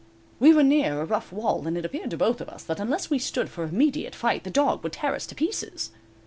We 0.39 0.51
were 0.51 0.63
near 0.63 0.99
a 0.99 1.05
rough 1.05 1.31
wall, 1.31 1.67
and 1.67 1.77
it 1.77 1.85
appeared 1.85 2.09
to 2.09 2.17
both 2.17 2.41
of 2.41 2.49
us 2.49 2.63
that 2.63 2.79
unless 2.79 3.11
we 3.11 3.19
stood 3.19 3.51
for 3.51 3.63
immediate 3.65 4.15
fight 4.15 4.43
the 4.43 4.49
dog 4.49 4.81
would 4.81 4.93
tear 4.93 5.13
us 5.13 5.27
to 5.27 5.35
pieces. 5.35 5.91